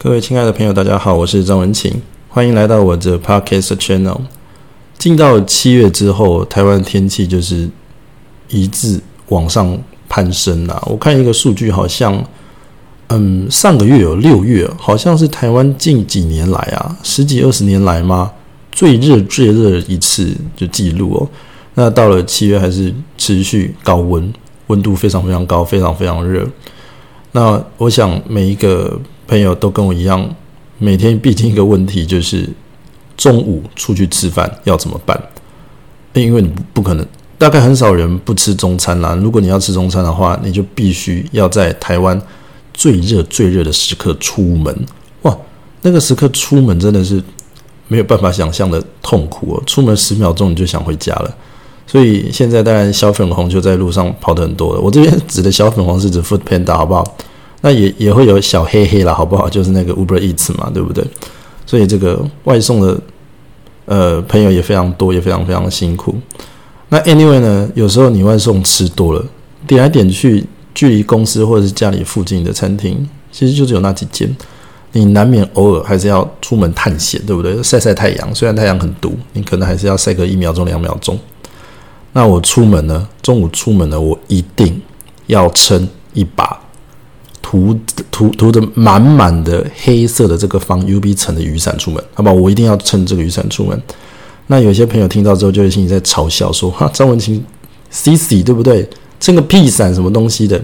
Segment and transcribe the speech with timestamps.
[0.00, 1.92] 各位亲爱的朋友，大家好，我是张文琴，
[2.28, 4.20] 欢迎来到我的 Podcast Channel。
[4.96, 7.68] 进到七月之后，台湾天气就是
[8.46, 9.00] 一致
[9.30, 9.76] 往上
[10.08, 10.80] 攀升啦。
[10.86, 12.24] 我看一个数据，好像
[13.08, 18.30] 嗯，上个月有六月，好像是台湾近几年来啊，十几二十年来吗？
[18.70, 21.28] 最热最热一次就记录哦。
[21.74, 24.32] 那到了七月，还是持续高温，
[24.68, 26.48] 温度非常非常高，非常非常热。
[27.32, 28.96] 那我想每一个。
[29.28, 30.34] 朋友都跟我一样，
[30.78, 32.48] 每天必经一个问题，就是
[33.16, 35.22] 中午出去吃饭要怎么办？
[36.14, 37.06] 因为你不可能，
[37.36, 39.14] 大概很少人不吃中餐啦。
[39.14, 42.20] 如果你要吃中餐的话，你就必须要在台湾
[42.72, 44.74] 最热最热的时刻出门。
[45.22, 45.36] 哇，
[45.82, 47.22] 那个时刻出门真的是
[47.86, 49.62] 没有办法想象的痛苦哦！
[49.66, 51.36] 出门十秒钟你就想回家了。
[51.86, 54.80] 所以现在当然小粉红就在路上跑的很多了。
[54.80, 57.16] 我这边指的小粉红是指 Food Panda，好不好？
[57.60, 59.48] 那也也会有小黑黑了，好不好？
[59.48, 61.04] 就是那个 Uber Eats 嘛，对不对？
[61.66, 63.00] 所以这个外送的
[63.86, 66.14] 呃朋友也非常多，也非常非常的辛苦。
[66.88, 69.24] 那 Anyway 呢，有时候你外送吃多了，
[69.66, 74.34] 点来点去，距离公司或者是家里附近的餐厅，其实就只有那几间，
[74.92, 77.62] 你难免偶尔还是要出门探险，对不对？
[77.62, 81.18] 晒晒太阳，虽然太阳很毒，你可能还是要晒个一秒钟、两秒钟。
[82.14, 84.80] 那我出门呢，中午出门呢，我一定
[85.26, 86.57] 要撑一把。
[87.48, 87.74] 涂
[88.10, 92.30] 涂涂的满满的黑色的这个防 UV 层的雨伞出门，好吧？
[92.30, 93.82] 我一定要撑这个雨伞出门。
[94.48, 97.42] 那有些朋友听到之后就会心里在嘲笑说：“哈，张文清
[97.88, 98.86] ，C C 对不对？
[99.18, 100.62] 撑个屁伞什么东西的？”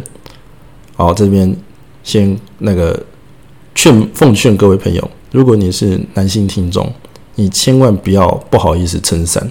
[0.94, 1.56] 好，这边
[2.02, 3.02] 先那个
[3.74, 6.92] 劝奉劝各位朋友，如果你是男性听众，
[7.34, 9.50] 你千万不要不好意思撑伞。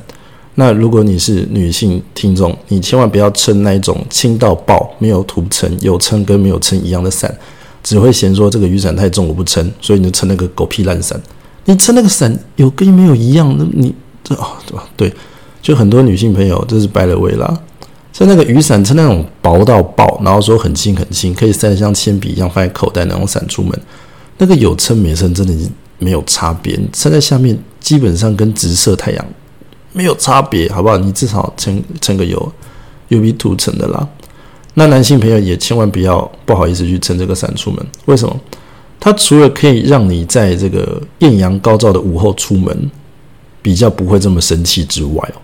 [0.55, 7.35] 那如果你是女性听众，你千万不要撑那一种轻到爆、没有涂层、有撑跟没有撑一样的伞，
[7.81, 11.19] 只会嫌说这个雨伞太重，我不撑，所以你就撑那个狗屁烂伞。
[11.65, 13.93] 你撑那个伞有跟没有一样，那你
[14.23, 14.87] 这哦对吧？
[14.95, 15.11] 对，
[15.61, 17.59] 就很多女性朋友这是白了味啦。
[18.11, 23.71] 像那个雨伞撑那种薄到爆，然后说很轻很轻，可以塞得像铅笔一样放在口袋那种伞出门，
[24.37, 29.25] 那个有撑没撑真的是没有差别，撑在下面基本上跟直射太阳。
[29.93, 30.97] 没有差别，好不好？
[30.97, 32.51] 你至少撑撑个有
[33.09, 34.05] UV 涂层的啦。
[34.73, 37.85] 那男性朋友也千万不要不好意思去撑这个伞出门。
[38.05, 38.35] 为什么？
[38.99, 42.89] 它除了可以让你在这个艳阳高照的午后出门
[43.61, 45.37] 比较不会这么生气之外哦，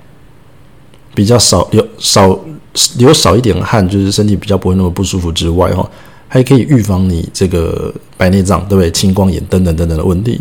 [1.13, 2.39] 比较少流少
[2.97, 5.87] 流少一点汗，就是身体比较不会那么不舒服之外哈，
[6.27, 8.89] 还可以预防你这个白内障，对不对？
[8.91, 10.39] 青光眼等等等等的问题。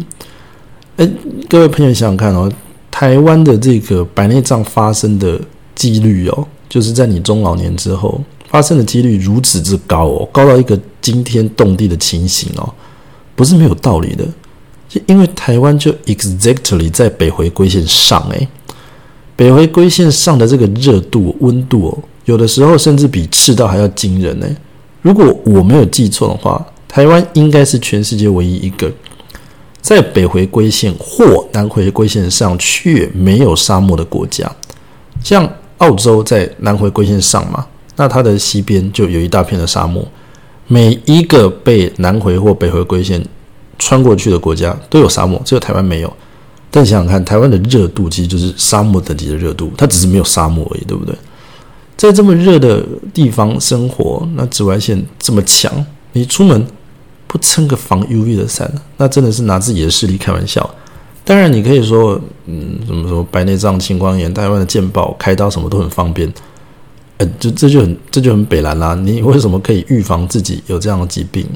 [0.96, 1.08] 哎，
[1.48, 2.50] 各位朋友想想看哦。
[2.90, 5.40] 台湾的这个白内障发生的
[5.74, 12.68] 几率哦，就是在你中老年之后发生的几率如此之高哦，高到一个惊天动地的情形哦，
[13.36, 14.24] 不是没有道理的。
[14.88, 18.48] 就因为台湾就 exactly 在北回归线上诶，
[19.36, 24.46] 北回归线上的这个热度温度哦，有的时候甚至比赤道还要惊人呢。
[25.02, 28.90] 如果我没有记错的话，台湾应该是全世界唯一一个。
[29.88, 34.46] 在北回归线或南回归线上却没有沙漠的国家，
[35.24, 37.66] 像澳洲在南回归线上嘛，
[37.96, 40.06] 那它的西边就有一大片的沙漠。
[40.66, 43.24] 每一个被南回或北回归线
[43.78, 46.12] 穿过去的国家都有沙漠，只有台湾没有。
[46.70, 51.14] 但想想看，台湾的热度其实就是沙漠等级的热度，它只是没有沙漠而已，对不对？
[51.96, 52.84] 在这么热的
[53.14, 55.72] 地方生活，那紫外线这么强，
[56.12, 56.66] 你出门。
[57.28, 60.68] 不撑个防 UV 的伞，那真的是拿自己的视力开玩笑。
[61.24, 66.32] 当然，你可以说，嗯，什么什么白内障、青光眼，台湾的健保开刀什么都很方便。
[67.18, 68.94] 呃，就这就很这就很北蓝啦。
[68.94, 71.46] 你为什么可以预防自己有这样的疾病，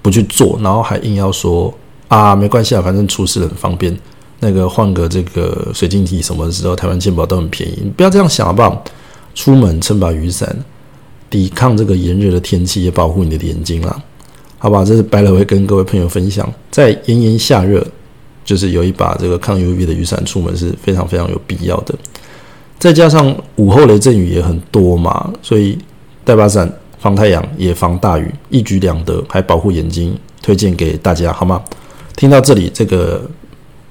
[0.00, 1.74] 不去做，然后还硬要说
[2.08, 3.98] 啊，没关系啊，反正出事了很方便。
[4.38, 8.84] 那个换个这个水晶体什么的时候台湾健保都很便宜，你不要这样想好不好？
[9.34, 10.56] 出门撑把雨伞，
[11.28, 14.02] 抵抗这个炎热的天气，也保护你的眼睛啦。
[14.62, 17.82] 好吧，这是白了会跟各位朋友分享，在炎炎夏热，
[18.44, 21.94] 就是有一把这个抗 UV 的雨伞出门是非常非常有必要的。
[22.78, 25.78] 再加上午后雷阵雨也很多嘛，所以
[26.26, 31.62] 带把伞防太阳也防大雨，一举两得，还保护眼睛，推荐给大家好吗？
[32.14, 33.22] 听到这里，这个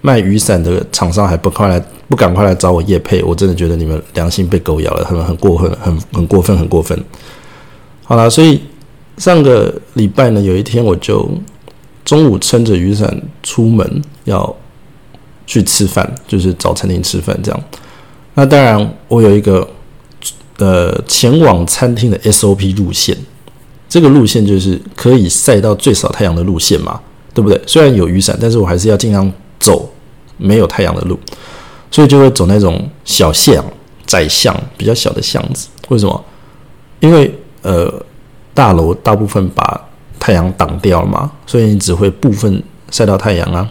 [0.01, 7.04] 卖雨伞的厂商还不快来，不赶快来找我叶配，我真的觉得你们良心被狗咬了，很很过分，很很过分，很过分。
[8.04, 8.62] 好了，所以。
[9.19, 11.30] 上个礼拜呢，有一天我就
[12.04, 14.56] 中午撑着雨伞出门要
[15.45, 17.63] 去吃饭，就是找餐厅吃饭这样。
[18.33, 19.69] 那当然，我有一个
[20.57, 23.16] 呃前往餐厅的 SOP 路线，
[23.88, 27.00] 这个路线就是可以晒到最少太阳的路线嘛。
[27.31, 27.62] 对不对？
[27.68, 29.89] 虽然有雨伞，但是我还是要尽量走
[30.36, 31.18] 没有太阳的路，
[31.89, 33.63] 所以就会走那种小巷、
[34.06, 35.68] 窄巷、比较小的巷子。
[35.89, 36.25] 为什么？
[37.00, 38.04] 因为呃，
[38.54, 39.88] 大楼大部分把
[40.19, 42.62] 太阳挡掉了嘛，所以你只会部分
[42.92, 43.69] 晒到太阳啊。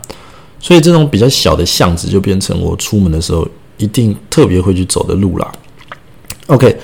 [0.60, 3.46] 所以这种比较小的巷子就变成我出门的时候
[3.76, 5.52] 一定特别会去走的路啦。
[6.46, 6.76] OK，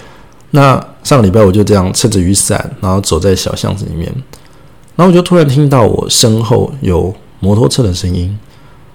[0.51, 4.07] 那上个礼拜我就这样撑着雨伞，然后走在小巷子里面，
[4.95, 8.39] 然后我就突然听到我身后有摩托车的声音。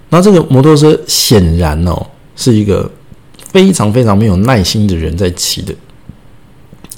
[0.08, 2.90] 然后这个摩托车显然哦是一个
[3.52, 5.74] 非常非常没有耐心的人在骑的，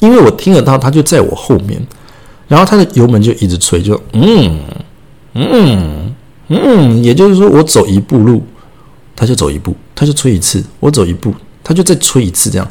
[0.03, 1.81] 因为我听得到他就在我后面，
[2.49, 4.61] 然后他的油门就一直吹，就嗯
[5.33, 6.13] 嗯。
[6.55, 8.43] 嗯，也就是说，我走一步路，
[9.17, 11.33] 他就走一步，他就吹一次；我走一步，
[11.65, 12.69] 他就再吹一次，这样。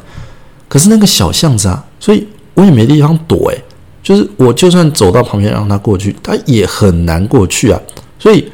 [0.68, 2.24] 可是那个小巷子啊，所以
[2.54, 3.60] 我也没地方躲，诶，
[4.00, 7.80] 就是我就算走到旁边让他过去，他也很难过去啊。
[8.20, 8.46] 所以，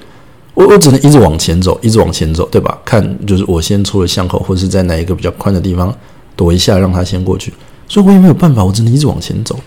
[0.55, 2.79] 我我只能一直往前走，一直往前走，对吧？
[2.87, 5.95] 看，就是我先出了巷口，或是在哪一个比较宽的地方
[6.35, 7.53] 躲一下，让他先过去。
[7.89, 9.59] 所以我也没有办法，我只能一直往前走。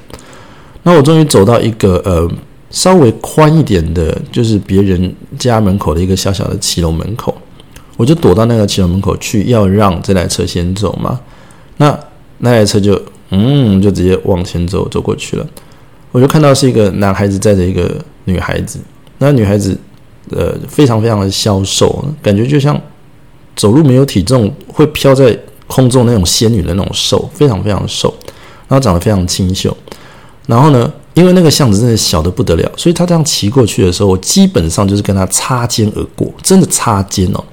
[0.84, 2.30] 那我终于走到一个呃。
[2.74, 7.36] 稍微宽一点的，就是别人家门口的一个小小的骑楼门口，
[7.98, 11.20] 我就躲到那个骑楼门口去，要让这台车先走嘛。
[11.76, 12.00] 那
[12.38, 12.98] 那台车就
[13.32, 15.46] 嗯，就直接往前走走过去了。
[16.14, 18.80] 我就看到是一个男孩子载着一个女孩子，
[19.18, 19.78] 那女孩子
[20.30, 22.82] 呃非常非常的消瘦，感觉就像
[23.58, 25.38] 走路没有体重，会飘在
[25.72, 28.14] 空中那种仙女的那种瘦，非常非常瘦，
[28.68, 29.76] 然后长得非常清秀，
[30.46, 30.92] 然后呢。
[31.14, 37.44] 因为那个巷子真的小的不得了，所以他这样骑过去的时候，我基本上就是跟他擦肩而过，真的擦肩哦。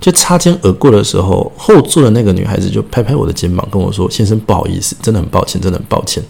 [0.00, 6.22] 就擦肩而过的时候，后座的那个女孩子就拍拍我的肩膀，跟我说：“先生，不好意思，真的很抱歉，真的很抱歉。”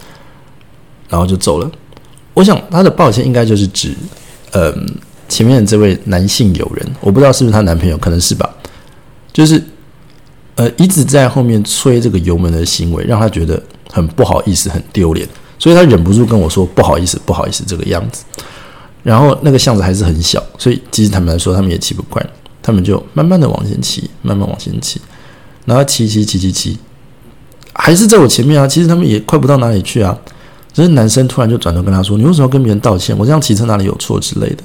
[1.10, 1.70] 然后就走了。
[2.32, 3.94] 我想他的抱歉应该就是指，
[4.52, 4.96] 嗯，
[5.28, 8.48] 前面的这位男性友人，我不知道是不是她男朋友，可能是吧。
[9.30, 9.62] 就是
[10.54, 13.60] 呃，一直在后面催这个油门的行为，让他觉得
[13.90, 15.26] 很不好意思，很丢脸。
[15.58, 18.24] 所以他忍不住跟我说：“不好意思，不好意思，这个样子。”
[19.02, 22.24] 然后那个巷子还是很小，所以其实坦白说，他们也骑不快，
[22.62, 25.00] 他们就慢慢的往前骑，慢慢往前骑，
[25.64, 26.78] 然后骑骑骑骑骑，
[27.72, 28.66] 还是在我前面啊。
[28.66, 30.18] 其实他们也快不到哪里去啊。
[30.72, 33.16] 只是男生突然就转头跟他说：“你为什么要跟别人道歉？
[33.16, 34.62] 我这样骑车哪里有错之类的？”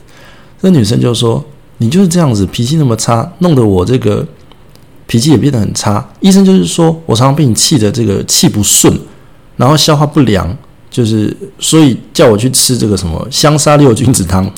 [0.61, 1.43] 那女生就说
[1.77, 4.25] ：“你就是这样子，脾气那么差，弄得我这个
[5.07, 6.07] 脾气也变得很差。
[6.19, 8.95] 医生就是说我常常被你气的这个气不顺，
[9.55, 10.47] 然后消化不良。”
[10.89, 14.49] 就是，所以叫我去吃这个什么香砂六君子汤。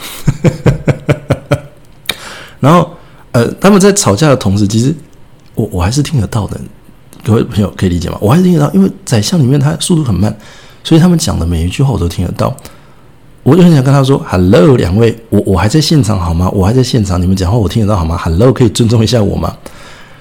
[2.62, 2.90] 然后，
[3.32, 4.96] 呃，他们在吵架的同时，其实
[5.56, 6.58] 我我还是听得到的。
[7.26, 8.18] 各位朋友可以理解吗？
[8.22, 10.34] 我还是听得到，因为宰相里面他速度很慢，
[10.84, 12.56] 所以他们讲的每一句话我都听得到。
[13.44, 16.50] 我就很想跟他说：“Hello，两位，我我还在现场好吗？
[16.54, 19.58] 我还在现场，你们讲话我听得到好吗？Hello，可以尊重一下我吗？”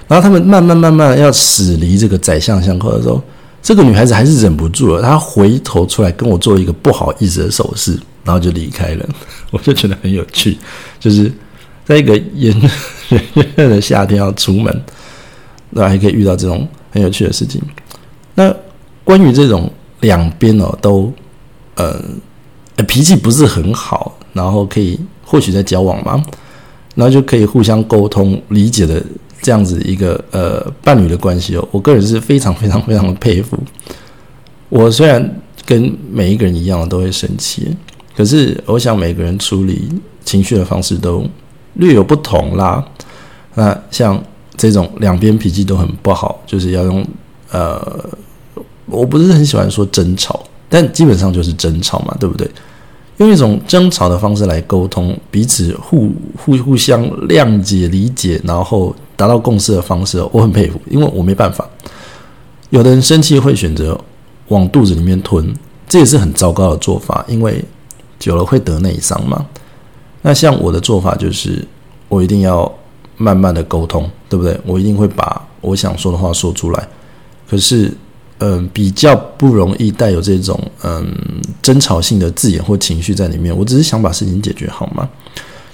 [0.09, 3.21] 然后他们慢慢慢慢要驶离这个宰相巷口的时候。
[3.61, 7.91] 这个女孩子还是忍不住了，她回头出来跟我做一个不好意思的手势，
[8.23, 9.05] 然后就离开了。
[9.51, 10.57] 我就觉得很有趣，
[10.97, 11.29] 就是
[11.85, 12.57] 在一个炎
[13.55, 14.81] 热的夏天要出门，
[15.71, 17.61] 那还可以遇到这种很有趣的事情。
[18.33, 18.51] 那
[19.03, 19.69] 关于这种
[19.99, 21.13] 两边哦都
[21.75, 22.01] 呃
[22.87, 26.23] 脾气不是很好，然后可以或许在交往嘛，
[26.95, 29.03] 然后就可以互相沟通理解的。
[29.49, 33.57] 这样子一个呃伴侣的关系哦，我个人是非常非常非常的佩服。
[34.69, 35.19] 我虽然
[35.65, 37.75] 跟每一个人一样都会生气，
[38.15, 39.89] 可是我想每个人处理
[40.23, 41.25] 情绪的方式都
[41.73, 42.85] 略有不同啦。
[43.55, 44.23] 那像
[44.55, 47.03] 这种两边脾气都很不好，就是要用
[47.49, 48.07] 呃，
[48.85, 52.47] 我不是很喜欢说争吵，但基本上就是争吵嘛，对不对？
[53.17, 58.95] 用一种争吵的方式来沟通，彼此互互互相谅解理解，然后。
[59.19, 61.67] 达到共识的方式，我很佩服，因为我没办法。
[62.69, 63.99] 有的人生气会选择
[64.47, 65.53] 往肚子里面吞，
[65.89, 67.61] 这也是很糟糕的做法，因为
[68.17, 69.45] 久了会得内伤嘛。
[70.21, 71.67] 那像我的做法就是，
[72.07, 72.71] 我一定要
[73.17, 74.57] 慢慢的沟通，对不对？
[74.65, 76.87] 我一定会把我想说的话说出来。
[77.49, 77.93] 可是，
[78.37, 81.13] 嗯，比较不容易带有这种嗯
[81.61, 83.53] 争吵性的字眼或情绪在里面。
[83.53, 85.09] 我只是想把事情解决好吗？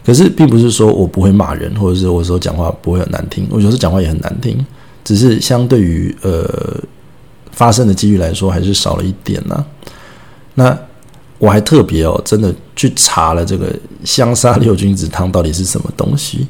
[0.06, 3.48] 可是，并不是说我不会骂人，或者是我说讲话不会很难听。
[3.50, 4.64] 我有时候讲话也很难听，
[5.04, 6.48] 只是相对于呃
[7.52, 9.66] 发生的几率来说，还是少了一点呢。
[10.54, 10.78] 那
[11.40, 16.48] 我还特别哦，真的去查了这个香砂六君子汤到底是什么东西。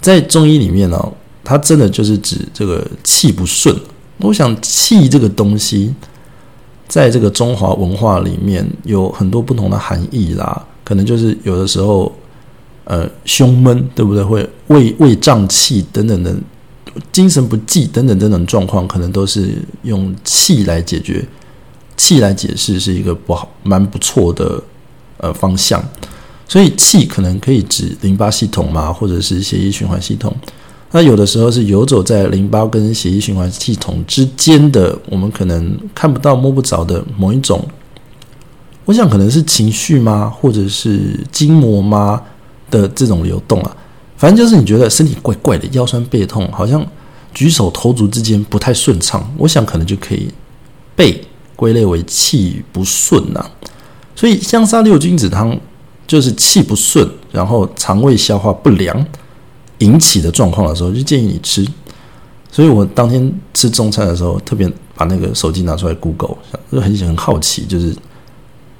[0.00, 1.12] 在中医里面呢，
[1.44, 3.74] 它真的就是指这个气不顺。
[4.18, 5.94] 我想气这个东西，
[6.88, 10.66] 在这个中华文化里面有很多不同的含义啦。
[10.84, 12.14] 可能就是有的时候，
[12.84, 14.22] 呃，胸闷，对不对？
[14.22, 16.36] 会胃胃胀气等等的，
[17.10, 21.26] 精神不济等等等等状况，可能都是用气来解决，
[21.96, 24.62] 气来解释是一个不好蛮不错的
[25.16, 25.82] 呃方向。
[26.46, 30.36] 所以气可能可以指淋巴系统嘛，或者是血液循环系统。
[30.90, 37.66] 那有的时候是游走在淋巴跟血液循环系统之间的，我们可能看不到摸不着的某一种。
[38.84, 42.20] 我想可能是情绪吗，或者是筋膜吗
[42.70, 43.76] 的这种流动啊？
[44.16, 46.86] 反正就是你觉得身体怪怪的，腰酸背痛，好像
[47.32, 49.26] 举手投足之间不太顺畅。
[49.38, 50.28] 我想可能就可以
[50.94, 51.18] 被
[51.56, 53.44] 归类为气不顺呐。
[54.14, 55.58] 所以香砂六君子汤
[56.06, 59.06] 就是气不顺，然后肠胃消化不良
[59.78, 61.66] 引起的状况的时候，就建议你吃。
[62.50, 66.36] 所以我当天吃中餐的时候，特别把那个手机拿出来 Google，
[66.70, 67.96] 就很很好奇，就是。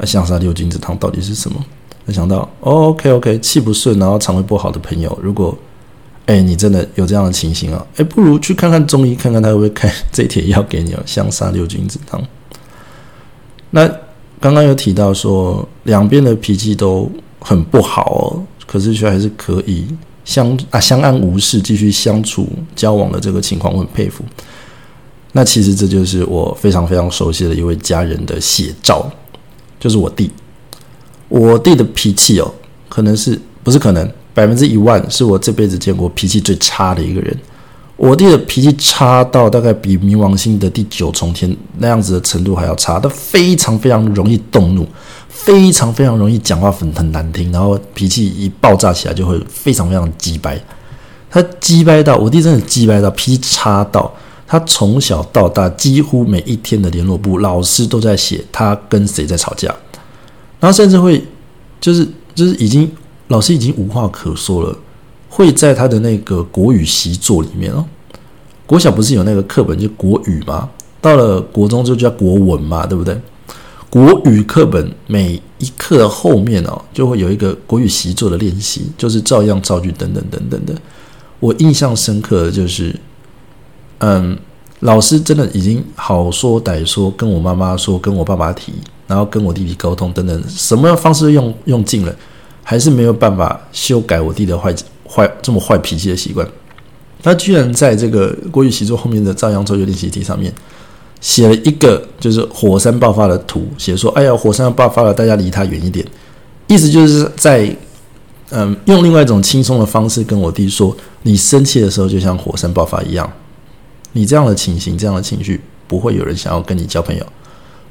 [0.05, 1.59] 那香砂六君子汤到底是什么？
[2.05, 5.57] 没想到哦，OK OK，气不顺，然后肠胃不好的朋友，如果
[6.27, 11.03] 哎你真的有这样的情形啊，哎不如去看看中医，看看他会不会开这帖药给你哦。
[11.07, 12.23] 香砂六君子汤。
[13.71, 13.89] 那
[14.39, 19.87] 刚刚有提到说，两边的脾气都很不好哦，可是却还是可以
[20.27, 22.47] 相啊相安无事，继续相处
[22.77, 24.23] 交往的这个情况，我很佩服。
[25.33, 29.11] 那其实这就是我非常非常熟悉的一位家人的写照。
[29.85, 30.31] 就是我弟，
[31.29, 32.51] 我弟的脾气哦，
[32.89, 37.37] 可能是不是可能百分之一万是我这辈子见过脾气最差的一个人。
[37.97, 44.87] 我弟的脾气差到大概比冥王星的第九重天那样子的程度还要差，他非常非常容易动怒，
[45.29, 50.59] 非常非常容易讲话很很难听，然后脾气一爆炸起来就会非常非常鸡掰。
[51.29, 54.11] 他鸡掰到我弟真的鸡掰到脾气差到。
[54.47, 59.75] 他从小到大，几乎每一天的联络簿，老师都在写他跟谁在吵架，
[60.61, 61.25] 然后甚至会，
[61.81, 62.89] 就是就是已经
[63.29, 64.77] 老师已经无话可说了，
[65.31, 67.85] 会在他的那个国语习作里面哦，
[68.67, 70.69] 国小不是有那个课本就国语吗，
[71.01, 73.19] 到了国中就叫国文嘛，对不对？
[73.89, 80.75] 国语课本每一课的后面哦，就会有一个国语习作的练习，就是照样造句等等等等的。
[81.41, 82.95] 我印象深刻的就是。
[84.07, 84.39] 嗯，
[84.81, 88.71] 老师真的已经好说歹说，跟我妈妈说，跟我爸爸提，
[89.07, 92.15] 然后跟我弟弟沟通等等，什么方式用用尽了，
[92.63, 94.75] 还是没有办法修改我弟的坏
[95.09, 96.47] 坏这么坏脾气的习惯。
[97.23, 100.53] 他居然在这个国语习作后面的照样做决练习题上面
[101.23, 106.05] 写了一个就是火山爆发的图，写说：“哎呀，火山要爆发了，大家离他远一点。”
[106.69, 107.75] 意思就是在
[108.51, 113.31] 嗯，用另外一种轻松的方式跟我弟说：“你生气的时候就像火山爆发一样。”
[114.15, 117.27] 你这样的情形，这样的情绪，不会有人想要跟你交朋友，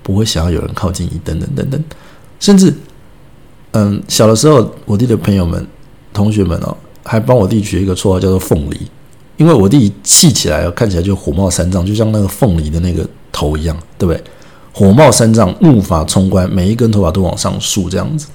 [0.01, 1.83] 不会想要有人靠近你，等等等等，
[2.39, 2.73] 甚至，
[3.71, 5.67] 嗯，小的时候，我弟的朋友们、
[6.11, 8.87] 同学们哦，还帮我弟取一个绰号叫做“凤梨”，
[9.37, 14.23] 因为我弟气起来看起来就火冒三丈，就像那个凤梨的那个头一样，对不对？
[14.71, 18.27] 火冒三丈，怒发冲冠，每一根头发都往上竖，这样子，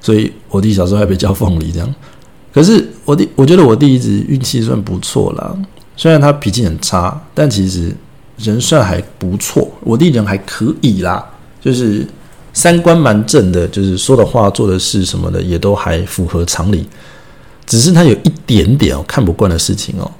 [0.00, 1.94] 所以我弟小时候还被叫凤梨这样。
[2.52, 5.56] 可是我弟，我觉得我弟一直运气算不错啦。
[6.00, 7.94] 虽然他脾气很差，但其实
[8.38, 9.70] 人算还不错。
[9.82, 11.22] 我弟人还可以啦，
[11.60, 12.06] 就是
[12.54, 16.88] 三观蛮正的，就是说的话、做的事什么的也都还符合常理。
[17.66, 20.10] 只是他有一点点哦看不惯的事情哦，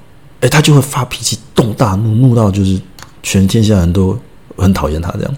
[0.41, 2.79] 诶，他就会发脾气，动大怒，怒到就是
[3.23, 4.15] 全天下人都
[4.57, 5.35] 很讨厌他这样。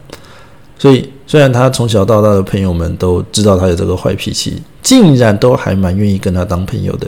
[0.78, 7.08] 所以虽然他从小到大的朋友们都知道他有这个坏脾气，竟然都还蛮愿意跟他当朋友的。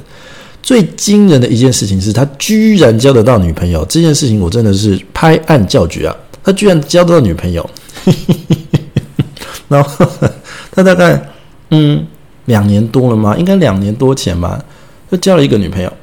[0.65, 6.15] 最惊人的一件事情是他居然交得到女朋友，这件事情我真的是拍案叫绝啊！
[6.43, 7.69] 他居然交得到女朋友，
[9.69, 10.07] 然后
[10.71, 11.21] 他大概
[11.69, 12.03] 嗯
[12.45, 13.37] 两年多了吗？
[13.37, 14.59] 应该两年多前吧，
[15.11, 15.93] 就交了一个女朋友。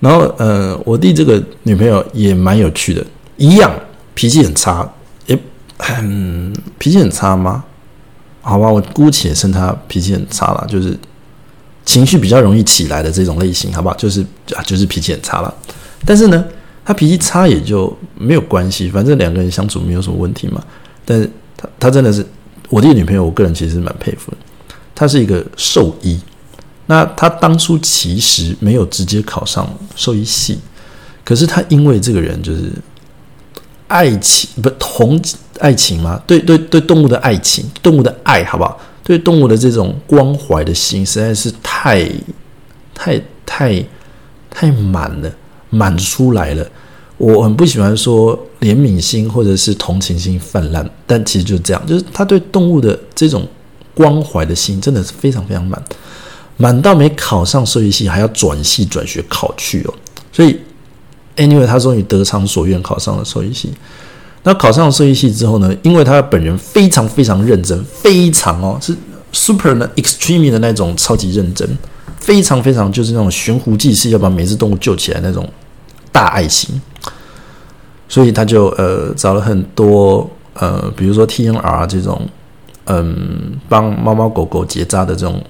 [0.00, 3.72] 然后呃，我弟这个女朋友也蛮有趣的，一样
[4.14, 4.92] 脾气很差，
[5.26, 5.38] 也
[5.78, 7.62] 很脾气很差吗？
[8.40, 10.98] 好吧，我姑且称他脾气很差了，就是。
[11.86, 13.94] 情绪比较容易起来的这种类型，好不好？
[13.96, 14.20] 就是
[14.54, 15.54] 啊，就是脾气很差了。
[16.04, 16.44] 但是呢，
[16.84, 20.62] 他脾气差也就没有关系，反正两个人相处没有什么问题嘛。
[21.04, 22.26] 但是他他真的是
[22.68, 24.36] 我的女朋友，我个人其实蛮佩服的。
[24.94, 26.18] 她是一个兽医，
[26.86, 30.58] 那他当初其实没有直接考上兽医系，
[31.22, 32.72] 可是他因为这个人就是
[33.88, 35.20] 爱情不同
[35.60, 38.80] 爱情嘛，对对对，动物的爱情，动物的爱好不好？
[39.06, 42.10] 对动物的这种关怀的心实在是太、
[42.92, 43.84] 太、太、
[44.50, 45.32] 太满了，
[45.70, 46.68] 满出来了。
[47.16, 53.46] 我很不喜欢说怜悯心或者是同情心泛滥，但其实就是这样，就是他对动物的这种
[53.94, 55.80] 关怀的心真的是非常非常满，
[56.56, 59.94] 满到没考上兽医系还要转系转学考去哦。
[60.32, 60.58] 所以
[61.36, 63.70] ，anyway，他终于得偿所愿考上了兽医系。
[64.48, 68.96] 那考上了兽医系之后呢，因为他本人非常非常认真，非常哦是
[69.32, 71.68] super 的 extreme 的那种超级认真，
[72.20, 75.48] 非常非常就是那种悬壶济世要把每只动物救起来那种
[76.12, 76.80] 大爱心。
[78.08, 82.24] 所以他就呃找了很多呃，比如说 TNR 这种，
[82.84, 85.42] 嗯，帮猫猫狗狗结扎的这种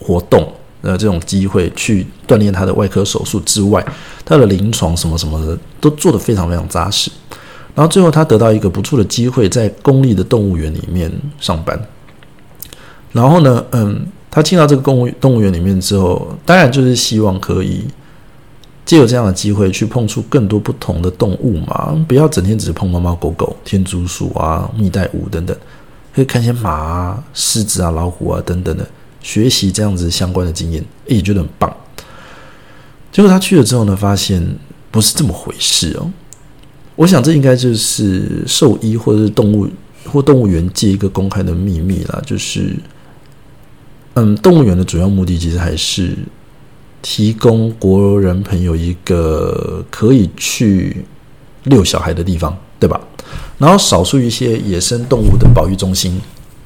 [0.00, 3.86] 活动，呃，这种机会去锻炼他的外科手术之外，
[4.24, 7.08] 他的临床什么什么的都做得非常非常扎实。
[7.74, 11.10] 然后最后他得到一个不错的机会，在公立的动物园里面
[11.40, 11.80] 上班。
[13.12, 17.84] 然后呢，嗯，他进到这个公物动物园里面之后，当然就是希望可以。
[18.84, 25.56] 借有这样的机会去碰触更多不同的动物嘛，不要整天只是碰猫猫狗狗、天竺鼠啊、蜜袋鼯等等，
[26.12, 28.84] 可以看些马啊、狮子啊、老虎啊等等的，
[29.22, 31.74] 学习这样子相关的经验，也觉得很棒。
[33.12, 34.44] 结果他去了之后呢，发现
[34.90, 36.10] 不是这么回事哦。
[36.96, 39.68] 我想这应该就是兽医或者是动物
[40.04, 42.74] 或动物园界一个公开的秘密啦，就是，
[44.14, 46.16] 嗯，动物园的主要目的其实还是。
[47.04, 51.04] 提供国人朋友一个可以去
[51.64, 53.00] 遛小孩的地方，对吧？
[53.58, 56.20] 然后少数一些野生动物的保育中心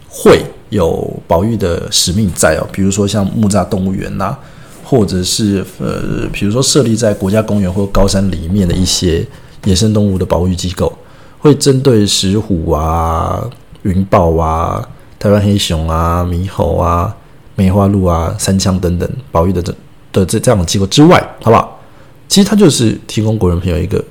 [0.06, 4.36] 会有保育的使命在哦，比如说像木栅动物园呐，
[4.84, 9.26] 或者是呃，比如说设立在国家公园或高山里面的一些
[9.66, 10.90] 野生动物的保育机构，
[11.38, 13.46] 会针对石虎啊、
[13.82, 17.14] 云豹啊、台湾黑熊啊、猕猴啊、
[17.54, 19.74] 梅花鹿啊、三枪等等保育的这。
[20.12, 21.78] 的这这样的机构之外，好不好？
[22.26, 24.02] 其实它就是提供国人朋友一个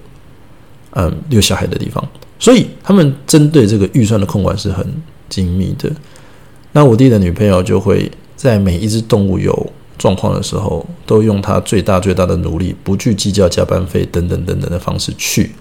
[0.91, 2.07] 嗯遛小孩的地方，
[2.37, 4.85] 所以他们针对这个预算的控管是很
[5.29, 5.91] 精密的。
[6.73, 9.51] 那我弟的女朋友就会在每一只动物有
[9.97, 15.51] 状况的时候，都用他最大最大的努力，不去计较加班费等等等等的方式去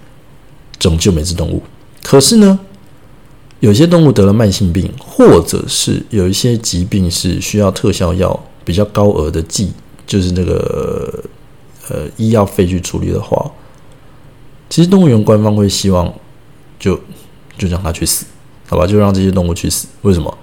[0.77, 1.61] 拯救每只动物。
[2.03, 2.59] 可是呢，
[3.59, 9.71] 有些动物得了慢性病，或者是有一些疾病是需要特效药比较高额的剂。
[10.07, 11.23] 就是那个
[11.89, 13.51] 呃医药费去处理的话，
[14.69, 16.13] 其实动物园官方会希望
[16.77, 16.95] 就
[17.57, 18.23] 就让它去死，
[18.67, 18.85] 好吧？
[18.85, 19.87] 就让这些动物去死。
[20.03, 20.37] 为什么？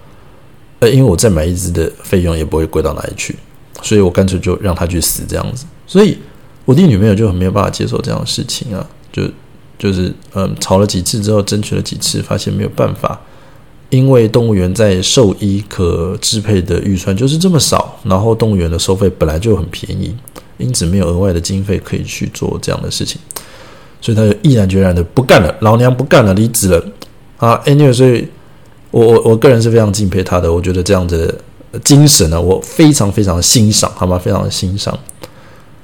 [0.80, 3.36] 呃，因为我再买一只的费用也不会贵到哪里去，
[3.80, 5.64] 所以我干脆就让他去死这样子。
[5.86, 6.18] 所以
[6.64, 9.22] 我弟女朋友就很没有办法接受这样的事情啊，就
[9.78, 13.18] 就是嗯吵了几次之后，争取了几次，发现没有办法。
[13.90, 20.16] 因为动物园在兽医可支配的预算就是这么少，然后动物园的收费本来就很便宜，
[20.56, 23.20] 因此没有额外的经费可以去做这样的事情，
[24.00, 26.82] 所以他就毅然决然的不干了，老娘不干了，离职了
[27.36, 28.26] 啊！Anyway，所以
[28.90, 31.38] 我我我个人是非常敬佩他的，我觉得这样子
[31.80, 34.18] 精神呢，我非常非常欣赏，好吗？
[34.18, 34.98] 非常的欣赏。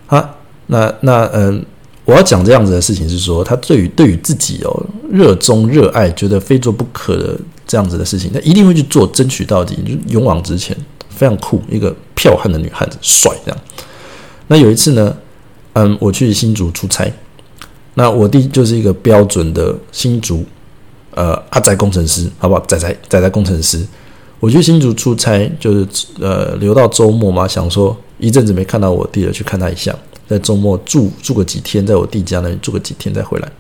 [0.07, 0.35] 啊，
[0.67, 1.65] 那那嗯，
[2.05, 7.39] 我要讲这样子的事情是说，他对于对于自己哦热衷热爱，觉得非做不可的。
[7.71, 10.75] 这样子的事情，他一定会去做，争取到底，就勇往直前，
[11.11, 13.61] 非常酷，一个剽悍的女汉子，帅这样。
[14.47, 15.15] 那有一次呢，
[15.75, 17.13] 嗯，我去新竹出差，
[17.93, 20.47] 那我弟就是一个标准的新竹，
[21.11, 22.61] 呃，阿仔工程师，好不好？
[22.61, 23.87] 仔仔仔仔工程师。
[24.41, 25.87] 我去新竹出差，就是
[26.21, 29.95] 呃，留到周末嘛，想说一阵子没看到我弟了，去看他一下，
[30.29, 33.51] 在周末住住个几天，在我弟家那里住个几天再回来。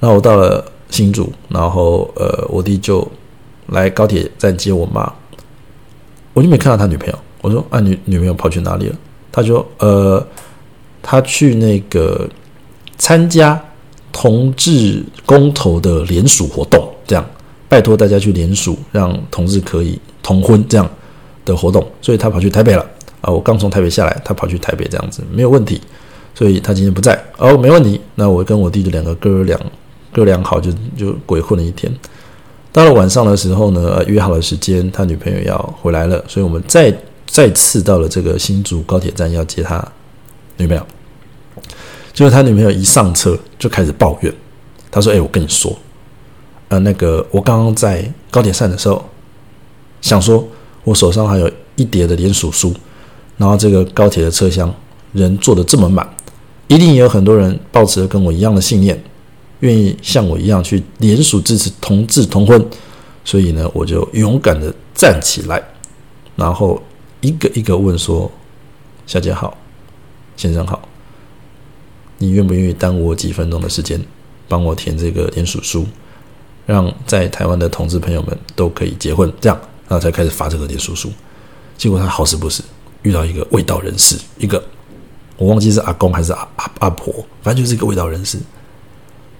[0.00, 0.64] 然后我到了。
[0.90, 3.06] 新竹，然后呃，我弟就
[3.66, 5.12] 来高铁站接我妈，
[6.32, 7.18] 我就没看到他女朋友。
[7.42, 8.96] 我说啊，女女朋友跑去哪里了？
[9.30, 10.26] 他说呃，
[11.02, 12.26] 他去那个
[12.96, 13.62] 参加
[14.10, 17.22] 同志公投的联署活动，这样
[17.68, 20.88] 拜托大家去联署，让同志可以同婚这样
[21.44, 22.84] 的活动，所以他跑去台北了
[23.20, 23.30] 啊。
[23.30, 25.80] 我刚从台北下来，他跑去台北这样子没有问题，
[26.34, 28.00] 所以他今天不在哦，没问题。
[28.14, 29.58] 那我跟我弟就两个哥俩。
[30.10, 31.94] 哥俩好，就就鬼混了一天。
[32.72, 36.92] 到了晚上的时候呢，约好了时间，他女朋友要回来了，所以我们再
[37.26, 39.86] 再次到了这个新竹高铁站要接他
[40.56, 40.84] 女朋友。
[42.14, 44.32] 结果他女朋友一上车就开始抱怨，
[44.90, 45.78] 他说：“哎，我跟你说，
[46.68, 49.04] 呃，那个我刚刚在高铁站的时候，
[50.00, 50.46] 想说
[50.84, 52.74] 我手上还有一叠的联署书，
[53.36, 54.74] 然后这个高铁的车厢
[55.12, 56.08] 人坐的这么满，
[56.66, 59.02] 一定有很多人抱持了跟我一样的信念。”
[59.60, 62.64] 愿意像我一样去联署支持同志同婚，
[63.24, 65.60] 所以呢，我就勇敢的站起来，
[66.36, 66.80] 然后
[67.20, 68.30] 一个一个问说
[69.04, 69.58] ：“小姐好，
[70.36, 70.80] 先生好，
[72.18, 74.00] 你愿不愿意耽误我几分钟的时间，
[74.46, 75.84] 帮我填这个联署书，
[76.68, 79.32] 让在台湾的同志朋友们都可以结婚？
[79.40, 81.10] 这样然后才开始发这个脸书书。
[81.78, 82.62] 结果他好死不死
[83.00, 84.62] 遇到一个味道人士，一个
[85.38, 88.36] 我忘记是阿公还是阿阿阿婆，反正就是一个味道人士，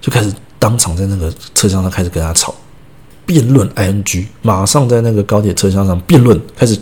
[0.00, 2.54] 就开始当场在那个车厢上开始跟他吵，
[3.26, 6.78] 辩论 ing，马上在那个高铁车厢上辩论，开始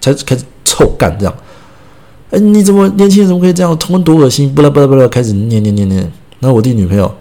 [0.00, 1.34] 开始开始臭干这样。
[2.30, 3.76] 哎，你怎么年轻人怎么可以这样？
[3.76, 4.54] 同婚多恶心！
[4.54, 6.00] 不啦不啦不啦，开始念念念念。
[6.38, 7.12] 然后我弟女朋友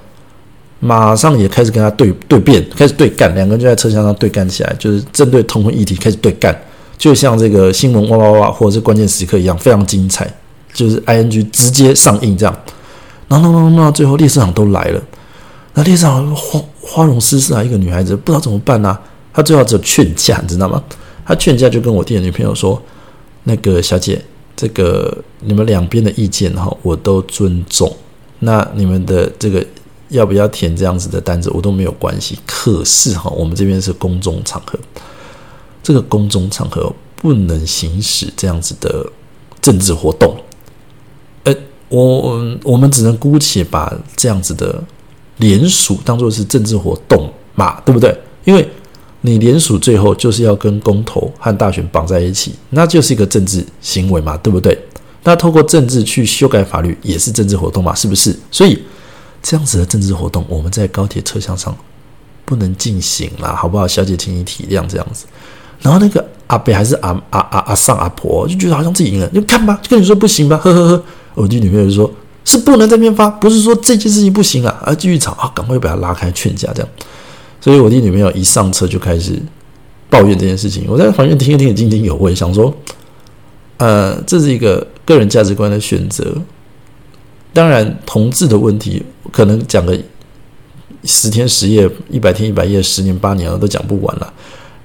[0.80, 6.58] 马上也开始跟他对对辩，开始对干，两个人就在车厢上对干起来，就是针对同婚议题开始对干，
[6.98, 10.32] 就像这个新闻哇哇哇或者是关键时刻一样，非常精彩。
[10.72, 12.56] 就是 I N G 直接上映这样。
[13.28, 15.02] 然后弄弄弄到最后，列车长都来了，
[15.74, 18.98] 那列车长花花容失色啊，一个女孩子不知道怎么办呢？
[19.34, 20.82] 她最后只有劝架，你知道吗？
[21.26, 22.82] 她劝架就跟我弟的女朋友说
[23.44, 24.22] ：“那个小姐。”
[24.56, 27.89] 这个你们两边的意见哈，我都尊重。
[28.39, 29.65] 那你们的这个
[30.10, 32.38] 要不要填这样子的单子，我都没有关系。
[32.45, 34.78] 可是哈，我们这边是公众场合，
[35.82, 39.06] 这个公众场合不能行使这样子的
[39.62, 40.36] 政治活动。
[41.45, 41.56] 呃，
[41.88, 44.84] 我我们只能姑且把这样子的
[45.38, 48.15] 联署当做是政治活动嘛，对不对？
[48.43, 48.69] 因为。
[49.22, 54.80] 你联署最后就是要跟公投和大选绑在一起，那就是一个政治行为嘛，对不对？
[55.26, 58.34] 那透过政治去修改法律也是政治活动嘛，是不是？
[58.50, 58.82] 所以
[59.41, 61.75] 这样子的政治活动，我们在高铁车厢上
[62.45, 63.88] 不能进行啦，好不好？
[63.88, 65.25] 小姐，请你体谅这样子。
[65.82, 71.04] 然后那个阿北还是阿阿阿阿上阿婆，就觉得好像自己赢了，就看吧，就跟你说不行吧，呵呵呵。
[71.36, 72.12] 我弟女朋友就说，
[72.43, 76.89] 是不能在那边发，不是说这件事情不行啊，而继续吵啊，赶快把他拉开劝架这样。
[77.62, 79.41] 所以我弟女朋友一上车就开始
[80.10, 82.73] 抱怨这件事情，我在旁边听一听也津津有味，想说，
[83.78, 86.36] 呃，这是一个个人价值观的选择。
[87.54, 89.98] 当然，同志的问题可能讲个
[91.04, 94.34] 十天十夜、一百天一百夜、十年八年了都讲不完了。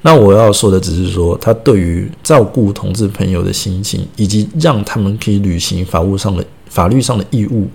[0.02, 7.68] 那我要说的只是说，他对于照顾同志朋友的心情，以及让他们可以履行法务上的法律上的义务，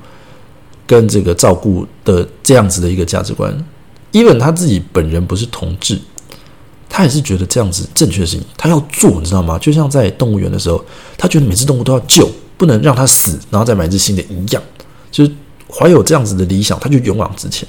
[0.85, 3.51] 跟这个照顾的这样子的一个价值观。
[4.11, 5.99] 伊文他自己本人不是同志，
[6.87, 9.57] 他也是觉得这样子正确性，他要做，你知道吗？
[9.59, 10.83] 就像在动物园的时候，
[11.17, 14.61] 他觉得每只动物都要救，不能让他死，然后再买一只新的一样，
[15.09, 15.31] 就是
[15.67, 17.67] 怀有这样子的理想，他就勇往直前。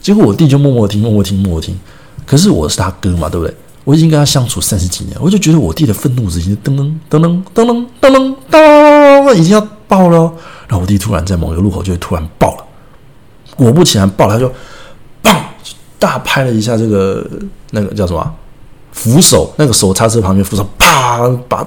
[0.00, 1.78] 结果我弟就默默听，默默听，默默听。
[2.26, 3.54] 可是我是他哥嘛，对不对？
[3.84, 10.18] 我已经跟他相处三十几年，我就觉得我弟的愤怒值已经噔噔噔噔噔噔噔噔，已经要爆了。
[10.66, 12.64] 然后我弟突然在某个路口就会突然爆了，
[13.54, 14.50] 果不其然爆了，他就。
[15.96, 17.26] 大拍了一下这个
[17.70, 18.34] 那个叫什么
[18.92, 21.66] 扶手，那个手刹车旁边扶手，啪，把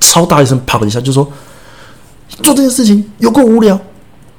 [0.00, 1.30] 超大一声啪的一下，就说
[2.28, 3.78] 做这件事情有够无聊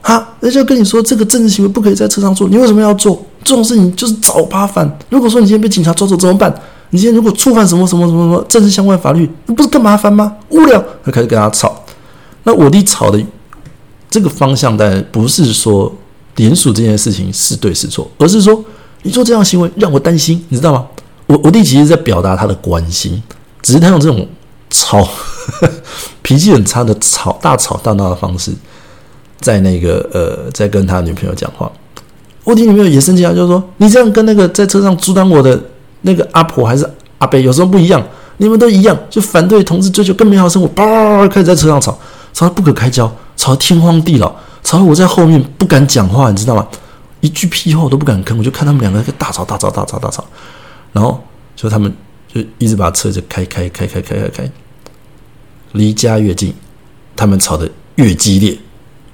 [0.01, 3.95] 哈，人家跟你说这个政治行为不可以在车上做，你为什么要做这种事情？
[3.95, 4.97] 就是找麻烦。
[5.09, 6.53] 如果说你今天被警察抓走怎么办？
[6.91, 10.35] 你今天如果触犯什么什么什么什么政治相关法律，那不是更麻烦吗？
[10.49, 11.83] 无聊，他开始跟他吵。
[12.43, 13.21] 那我弟吵的
[14.09, 15.93] 这个方向，当然不是说
[16.37, 18.63] 联署这件事情是对是错，而是说。
[19.01, 20.85] 你做这样行为让我担心，你知道吗？
[21.25, 23.23] 我我弟其实在表达他的关心，
[23.61, 24.27] 只是他用这种
[24.69, 25.07] 吵
[26.21, 28.51] 脾气很差的吵大吵大闹的方式，
[29.39, 31.71] 在那个呃，在跟他女朋友讲话。
[32.43, 35.59] 我弟女朋友也生气啊，就是说你这样跟那个在车上阻挡我的
[36.01, 38.03] 那个阿婆还是阿伯有什么不一样？
[38.37, 41.97] 你们都一样，就反对同志追求更美好生活，叭开始在车上吵，
[42.33, 46.65] 吵得不可开交，吵得天荒地老，吵得我在后面不敢讲话，你知道吗？
[47.19, 50.23] 一句屁话我都不敢吭，我就看他们两个在大吵大吵大吵大吵，
[50.93, 51.21] 然后
[51.55, 51.93] 就他们
[52.33, 54.51] 就一直把车子开开开开开开开，
[55.73, 56.53] 离家越近，
[57.15, 58.57] 他们吵得越激烈，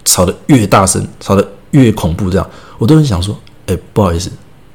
[0.04, 2.30] 吵得越大声，吵得越恐怖。
[2.30, 4.30] 这样我都很想说，哎，不好意思，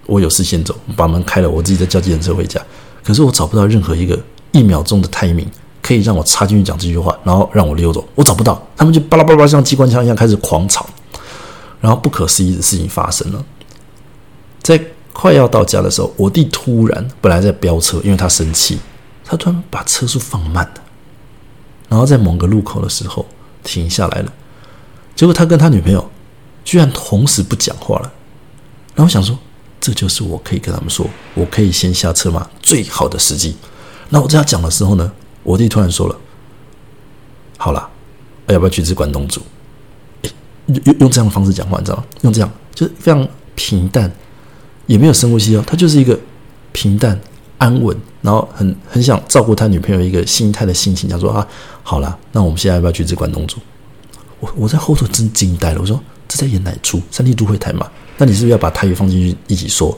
[0.07, 2.61] 我有事先走，把门开了，我自己再叫计程车回家。
[3.05, 4.19] 可是我找不到任何一个
[4.53, 5.47] 一秒钟的 timing
[5.83, 8.67] 可以让我插进去讲这句话，然后让我溜走，我找不到。
[8.77, 10.89] 他们就巴拉巴拉像机关枪一样开始狂吵。
[11.81, 13.43] 然后不可思议的事情发生了，
[14.61, 14.79] 在
[15.13, 18.79] 快要到家的时候，我弟突然本来在飙车，因为他生气，
[19.25, 20.83] 他突然把车速放慢了，
[21.89, 23.27] 然后在某个路口的时候
[23.63, 24.33] 停下来了。
[25.15, 26.11] 结果他跟他女朋友
[26.65, 28.13] 居然同时不讲话了。
[28.95, 29.39] 然后想说，
[29.81, 32.49] 这就是我可以跟他们说，我可以先下车吗？
[32.61, 33.57] 最好的时机。
[34.09, 35.11] 那我这样讲的时候呢，
[35.43, 36.17] 我弟突然说了
[37.57, 37.89] ：“好了，
[38.49, 39.41] 要不要去吃关东煮？”
[40.67, 42.05] 用用这样的方式讲话，你知道吗？
[42.23, 44.11] 用这样就是非常平淡，
[44.91, 45.63] 也没有深呼吸哦。
[45.65, 46.19] 他就是一个
[46.73, 47.17] 平淡、
[47.59, 51.09] 安稳，然后很很想照顾他女朋友一个心态的心情。
[51.09, 51.47] 讲说啊，
[51.85, 53.59] 好了，那我们现在要不要去吃关东煮？
[54.41, 55.81] 我我在后头真惊呆了。
[55.81, 57.01] 我说这在演哪出？
[57.09, 57.87] 三立都会台嘛？
[58.19, 59.97] 那你是不是要把台语放进去一起说？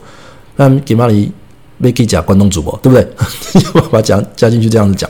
[0.56, 1.32] 那给马里
[1.78, 3.08] 没可以讲关东煮不，对不对？
[3.74, 5.08] 要把它加加进去这样子讲。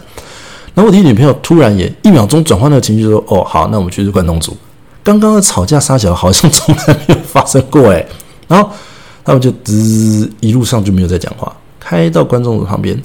[0.75, 4.57] 然后我的女朋友突然也一秒钟转换那个情绪，说：“哦，好，那我们去吃关东煮。
[5.03, 8.07] 刚刚的吵架撒娇好像从来没有发生过哎。”
[8.49, 8.71] 然后
[9.25, 13.01] 他们就滋一路上就没有再讲话，开到观众的旁边，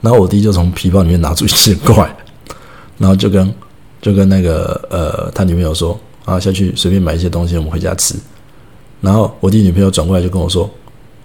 [0.00, 2.14] 然后我弟就从皮包里面拿出一支怪，
[2.98, 3.54] 然后就跟
[4.02, 8.14] 就跟那个呃他女朋友说：“啊，下去随便买一些东西，我们回家吃。”
[9.00, 10.68] 然后我弟女朋友转过来就跟我说：“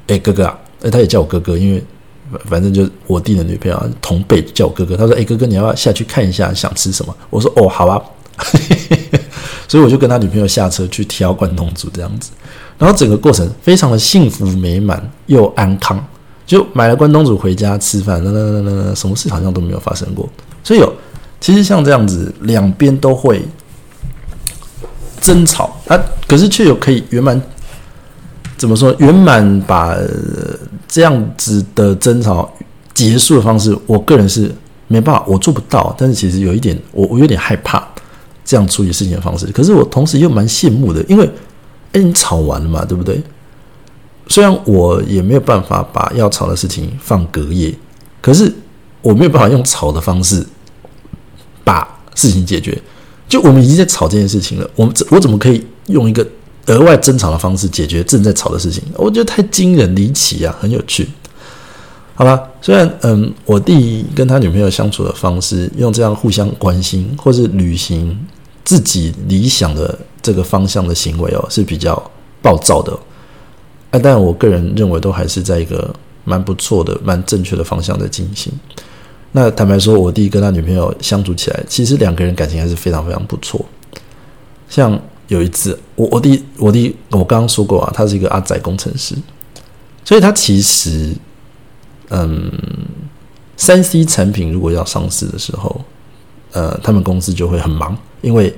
[0.08, 1.84] 哎，哥哥啊，哎，他也叫我哥哥，因为
[2.46, 4.96] 反正就是我弟的女朋友同辈叫我哥哥。
[4.96, 8.02] 他说：‘哎，哥哥，你要不要下去看一下，想吃什么？’我说：‘哦，好啊。
[9.68, 12.32] ’所以我就跟他女朋友下车去挑关东煮这样子。
[12.80, 16.04] 然后整个过程非常的幸福美满又安康，
[16.48, 20.28] 就买了关东煮回家吃饭，那那那那什么事好像都没有发生过。
[20.64, 20.92] 所以有
[21.40, 23.46] 其实像这样子，两边都会
[25.22, 27.40] 争吵，啊，可是却有可以圆满。”
[28.58, 29.96] 怎么说圆满把
[30.86, 32.52] 这样子的争吵
[32.94, 34.54] 结束的方式，我个人是
[34.90, 35.96] 没办法，我做不到。
[35.98, 37.82] 但是其实有一点，我我有点害怕
[38.44, 39.46] 这样处理事情的方式。
[39.54, 41.30] 可是我同时又蛮羡慕的，因为
[41.94, 43.22] 哎，你吵完了嘛，对不对？
[44.28, 47.74] 虽然我也没有办法把要吵的事情放隔夜，
[48.22, 48.54] 可是
[49.02, 50.46] 我没有办法用吵的方式
[51.64, 52.80] 把事情解决。
[53.28, 56.26] 就我们已经在吵这件事情了，我们我怎么可以用一个？
[56.66, 61.10] 额外争吵的方式解决正在吵的事情，我觉得太惊人离奇啊，很有趣。
[62.14, 68.16] 好吧，虽然嗯，我弟跟他女朋友相处的方式，用这样互相关心或是履行
[68.64, 72.98] 自己理想的这个方向的行为哦，是比较暴躁的。
[73.92, 78.52] 哎，但我个人认为都还是在一个蛮不错的、蛮正确的方向在进行。
[79.32, 83.66] 那坦白说，我弟跟他女朋友相处起来，其实两个人感情还是非常非常不错，
[84.68, 85.00] 像。
[85.30, 89.14] 有一次，我我弟我弟我刚刚说过啊，他是一个阿仔工程师，
[90.04, 91.14] 所以他其实，
[92.10, 92.52] 嗯，
[93.56, 95.80] 三 C 产品如果要上市的时候，
[96.52, 98.52] 呃，他们公司就会很忙，因为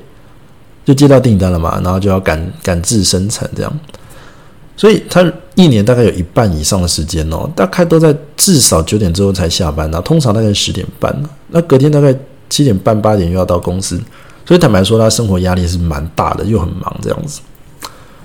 [0.84, 3.80] 就接到订单了嘛，然后就要赶赶制生产这样，
[4.76, 11.15] 所以他一年大概有一半以上的时间哦，大概都在至少九点之后才下班，然后通常大概十点半，
[11.50, 12.15] 那隔天大概
[12.50, 14.02] 七点半八点又要到公司。
[14.44, 17.39] 所以坦白说，他生活压力是蛮大的，又很忙这样子。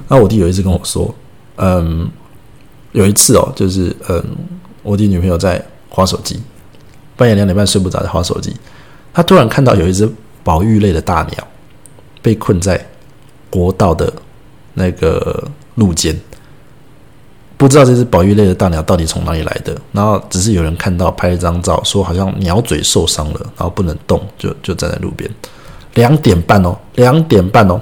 [0.08, 1.14] 那我弟有一次跟我说，
[1.56, 2.08] 嗯，
[2.92, 4.24] 有一次哦，就是嗯，
[4.82, 6.40] 我弟女朋友在划手机，
[7.16, 8.56] 半夜两点半睡不着在划手机，
[9.12, 10.10] 他突然看到有一只
[10.42, 11.46] 宝玉类的大鸟
[12.26, 12.84] 被困在
[13.48, 14.12] 国道的
[14.74, 16.20] 那个路肩，
[17.56, 25.30] 不知道这只宝玉类的大鸟到底从哪里来的，然后只是有人看到拍一张照，说好像鸟嘴受伤了，然后不能动，就就站在路边。
[25.94, 27.80] 两点半哦，两点半哦，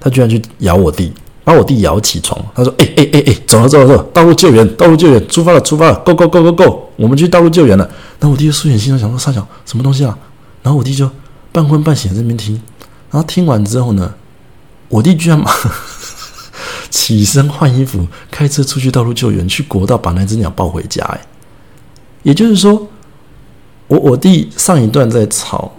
[0.00, 1.12] 他居然去咬我弟，
[1.44, 2.42] 把我弟咬起床。
[2.54, 7.84] 他说：“哎哎哎哎，走了走了走，道路救援，道路救援，出发了出发了，Go Go Go Go Go，我们去道路救援了。”
[8.18, 10.16] 然后我弟就睡眼惺忪想说：“傻小什么东西啊？”
[10.64, 11.06] 然后我弟就
[11.56, 12.54] 半昏半醒在那边听，
[13.10, 14.14] 然后听完之后呢，
[14.90, 15.42] 我弟居然
[16.90, 21.02] 起身换衣服，开车出去道路救援，去国道把那只鸟抱回家。
[21.06, 21.20] 哎，
[22.24, 22.86] 也就是说，
[23.86, 25.72] 我我弟上一段在吵。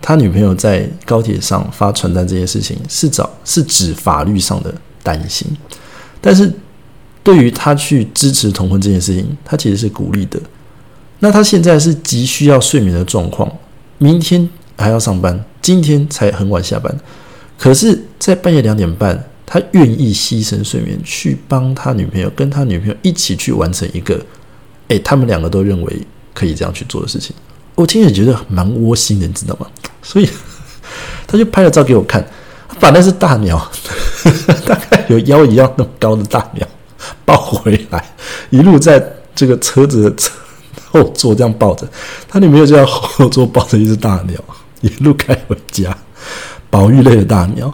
[0.00, 5.46] 他女朋友在高铁上发传单这件事情是找是指法律上的担心，
[6.18, 6.50] 但是
[7.22, 10.40] 对于他去支持同婚这件事情，他其实是鼓励的。
[11.18, 13.52] 那他现在是急需要睡眠的状况，
[13.98, 14.48] 明天
[14.78, 16.96] 还要上班，今天才很晚下班，
[17.58, 24.18] 可是，在半夜两点半，他愿意牺牲睡眠去帮他女朋友，跟他女朋友一起去完成一个，
[24.88, 27.34] 诶，他们两个都认为可以这样去做的事情。
[27.74, 29.66] 我听也觉得蛮窝心的，你知道吗？
[30.02, 30.28] 所以
[31.26, 32.24] 他就拍了照给我看，
[32.68, 33.70] 他把那只大鸟，
[34.64, 36.66] 大概有腰一样那么高的大鸟
[37.24, 38.04] 抱回来，
[38.50, 40.32] 一路在这个车子的车
[40.90, 41.86] 后座这样抱着，
[42.28, 44.42] 他女朋友就在后座抱着一只大鸟，
[44.80, 45.96] 一路开回家，
[46.70, 47.72] 宝玉类的大鸟，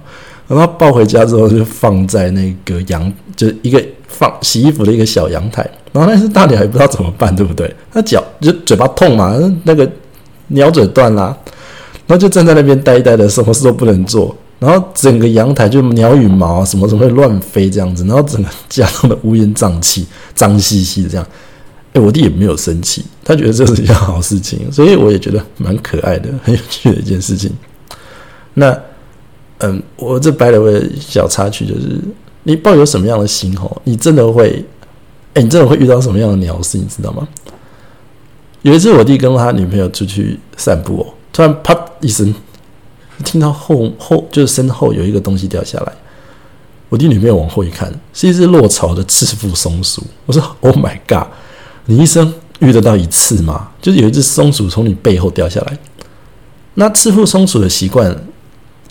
[0.48, 5.68] 然后抱回家之后就放在那个阳，就一个放洗衣服的一个小阳台。
[5.92, 7.72] 然后那只大鸟也不知道怎么办，对不对？
[7.92, 9.88] 它脚就嘴巴痛嘛，那个
[10.48, 11.36] 鸟嘴断啦，
[12.06, 14.36] 然后就站在那边呆呆的，什么事都不能做。
[14.58, 21.26] 然后整个阳台就鸟羽毛什么什么会乱飞这样子，然后整个家弄得乌烟瘴气、脏兮兮的这样。
[21.94, 27.50] 哎，我弟也没有生气，他觉得这是一件好事情，所以我也觉得蛮可爱的，很有趣的一件事情。
[28.52, 28.78] 那
[29.58, 31.98] 嗯，我这摆了个小插曲，就是
[32.42, 34.64] 你抱有什么样的心吼，你真的会。
[35.34, 36.78] 哎，你真的会遇到什么样的鸟事？
[36.78, 37.26] 你知道吗？
[38.62, 42.32] 有一次，我弟跟他女朋友出去散步哦，突然啪一声，
[43.24, 45.92] 听到后后就是身后有一个东西掉下来，
[46.88, 50.04] 我弟女朋友往后一看，是一只落草的赤腹松鼠。
[50.24, 51.26] 我说：“Oh my god！
[51.86, 53.68] 你一生遇得到一次吗？
[53.80, 55.78] 就是有一只松鼠从你背后掉下来。
[56.74, 58.16] 那赤腹松鼠的习惯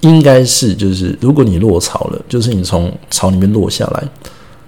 [0.02, 4.04] 应该是，就是如果你落草了，就是你从草里面落下来，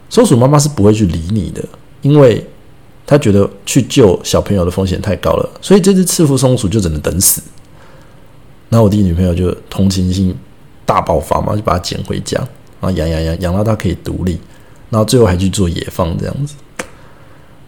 [0.10, 1.64] 松鼠妈妈是不会去理你的，
[2.02, 2.46] 因为
[3.06, 7.42] 她觉得去救小朋友的风险太高了，所以这只赤腹松鼠就只能等死。
[8.70, 10.36] 然后我弟女朋友就同情心
[10.86, 12.38] 大爆发嘛，就把它捡回家。”
[12.82, 14.38] 然后养养养养到它可以独立，
[14.90, 16.56] 然后最后还去做野放这样子。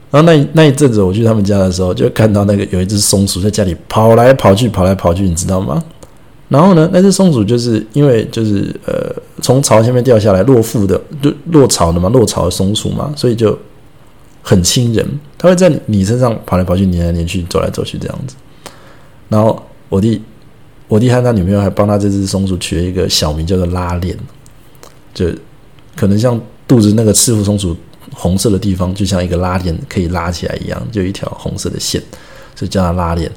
[0.09, 5.83] 然后那那一阵子我去他们家的时候，就看到那个有一只松鼠在家里跑来跑去，跑来跑去，你知道吗？
[6.47, 13.57] 然后呢，那只松鼠就是因为就是呃从巢下面掉下来落腹的，就落巢的嘛，落巢的松鼠嘛，所以就
[14.41, 15.05] 很亲人，
[15.37, 18.35] 它会在你身上跑来跑去，黏来黏去，走来走去这样子。
[19.27, 20.21] 然后我弟
[20.87, 24.17] 我弟和他女朋友还帮他这只松鼠取了一个小名，叫做拉链。
[25.13, 25.25] 就
[25.97, 27.75] 可能像肚子那个赤腹松鼠
[28.19, 32.01] 红色的地方，就像一个拉链可以拉起来一样，就一条红色的线，
[32.55, 33.31] 所以叫它拉链。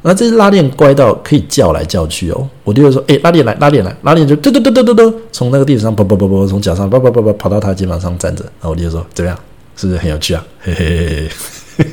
[0.00, 2.48] 那这只拉链乖到可以叫来叫去哦。
[2.64, 9.38] 我弟就说：“哎，拉链来，拉链来，拉链就嘟嘟嘟嘟嘟嘟，从那个地上啵啵啵啵，从脚上啵啵啵啵跑到他肩膀上站着。”然后我弟就说：“怎么样？
[9.76, 11.28] 是不是很有趣啊？”嘿嘿嘿
[11.76, 11.86] 嘿。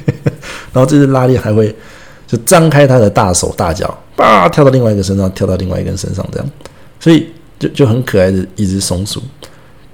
[0.72, 1.76] 然后这只拉链还会
[2.26, 6.50] 就张开它的大手大脚，叭跳到另外一个身上，跳到另外一个身上，这样，
[7.00, 7.28] 所以。
[7.62, 9.22] 就就很可爱的一只松鼠，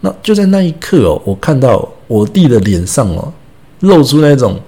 [0.01, 3.33] 那就在那一刻哦，我看到我弟的脸上哦，
[3.79, 4.59] 露出那种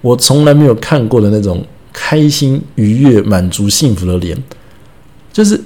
[0.00, 4.36] 我从来没有看过的那种开心、愉悦、满足、幸福的脸。
[5.32, 5.60] 就是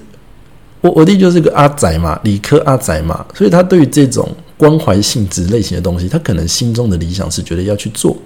[0.81, 8.17] 我我弟就是个阿仔嘛，理科阿仔嘛，所以他对于这种关怀性质类型的东西，他可能心中的理想是觉得要去做，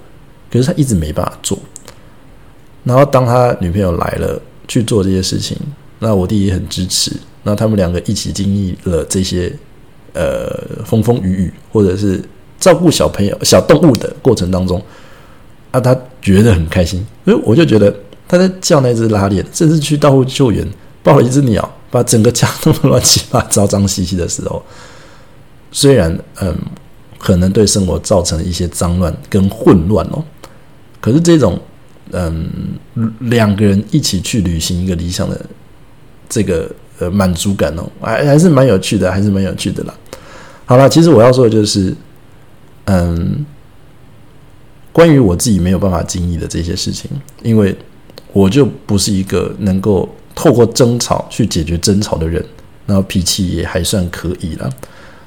[0.50, 1.58] 可是他一直没办法做。
[2.84, 5.56] 然后当他女朋友来了去做这些事情，
[5.98, 7.12] 那我弟也很支持。
[7.42, 9.52] 那他们两个一起经历了这些
[10.14, 12.22] 呃风风雨雨，或者是
[12.58, 14.82] 照顾小朋友、小动物的过程当中，
[15.70, 17.06] 啊，他觉得很开心。
[17.24, 17.94] 所以我就觉得
[18.26, 20.66] 他在叫那只拉链，甚至去到处救援，
[21.02, 24.62] 抱了一只鸟，把整个家弄得乱七八糟、脏兮兮的时候，
[25.70, 26.56] 虽然嗯，
[27.18, 30.24] 可能对生活造成一些脏乱跟混乱哦，
[31.00, 31.60] 可是这种
[32.12, 32.48] 嗯
[33.20, 35.40] 两个人一起去履行一个理想的
[36.28, 36.70] 这个。
[36.98, 39.94] 呃，满足感哦，还还是蛮有趣的，还是蛮有趣的啦。
[40.66, 41.94] 好了，其实我要说的就是，
[42.86, 43.46] 嗯，
[44.92, 47.08] 关于我自己没有办法经历的这些事情，
[47.42, 47.76] 因为
[48.32, 52.44] 我就不是一个能够透过争吵去解决争吵的人，
[52.84, 54.68] 然后脾气也还算可以了。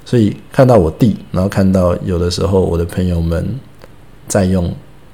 [0.04, 3.48] 所以看到我弟，然后看到有的时候我的朋友们
[4.28, 4.72] 在用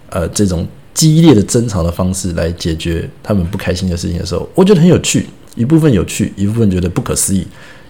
[0.10, 5.28] 呃这种激烈的争吵的方式来解决他们不开心的事情的时候，我觉得很有趣。
[5.58, 7.46] 一部分有趣，一部分觉得不可思议，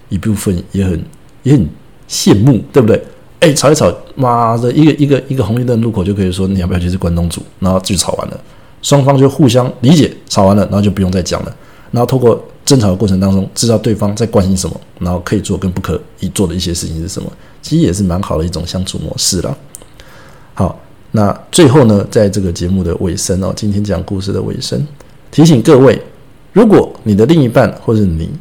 [0.10, 1.03] 一部分也很
[1.43, 1.67] 也很
[2.10, 2.99] 羡慕，对不对？
[3.39, 8.39] 哎，吵一吵，妈的，一个一个一个红绿灯路口就可以说你要不要去是关东煮，然后就吵完了，
[8.82, 11.56] 双方就互相理解，吵完了，然后就不用再讲了，
[11.91, 19.56] 然后透过争吵的过程当中，知道对方在关心什么，然后可以做跟不可以做的一些事情是什么，其实也是蛮好的一种相处模式了。
[20.56, 20.80] 好，
[21.12, 24.86] 那最后呢，在这个节目的尾声哦，今天讲故事的尾声，
[25.30, 26.01] 提醒各位。
[26.57, 28.31] 如果你的另一半，或者你，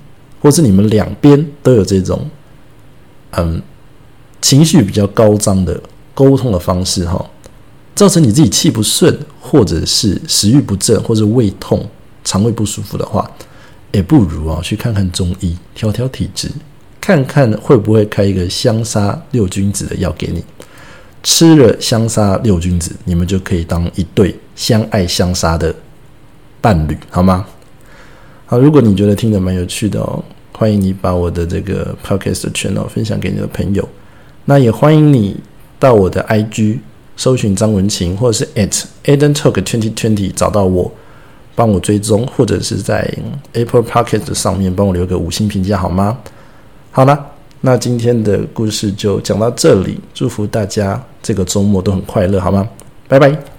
[0.41, 2.27] 或是你们两边都有这种，
[3.33, 3.61] 嗯，
[4.41, 5.79] 情绪比较高涨的
[6.15, 7.23] 沟通的方式，哈，
[7.95, 11.87] 造成你自己气不顺，或者是食欲不振，或者胃痛、
[12.25, 13.31] 肠胃不舒服的话，
[13.93, 16.51] 也不如啊去看看中医，调调体质，
[16.99, 20.43] 看看会不会开一个香砂六君子的药给你，
[21.23, 25.75] 吃了香砂六君子，你们就可以当一对相爱相杀的
[26.63, 27.45] 伴侣，好吗？
[28.49, 33.87] 好，如果你觉得听的蛮有趣的哦，欢迎你把我的这个 podcast channel 分享给你的朋友。
[34.45, 35.37] 那也欢迎你
[35.81, 36.79] 到我的 IG
[37.17, 40.89] 搜寻张文琴，或者是 at Eden Talk Twenty Twenty 找到我，
[41.57, 43.13] 帮我追踪，或者是在
[43.55, 46.17] Apple Podcast 上面帮我留个五星评价，好吗？
[46.93, 47.27] 好了，
[47.63, 52.69] 那今天的故事就讲到这里，祝福大家这个周末都很快乐，好吗？
[53.09, 53.56] 拜拜。